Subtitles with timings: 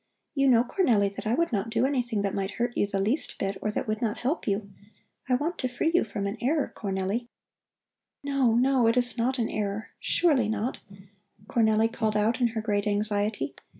[0.33, 3.37] You know, Cornelli, that I would not do anything that might hurt you the least
[3.37, 4.71] bit, or that would not help you.
[5.29, 7.27] I want to free you from an error, Cornelli."
[8.23, 10.79] "No, no, it is not an error, surely not,"
[11.47, 13.53] Cornelli called out in her great anxiety.